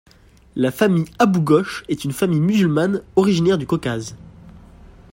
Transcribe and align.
La 0.55 0.71
famille 0.71 1.05
Abou-Gosh 1.19 1.83
est 1.87 2.03
une 2.05 2.11
famille 2.11 2.39
musulmane 2.39 3.03
originaire 3.15 3.59
du 3.59 3.67
Caucase. 3.67 4.15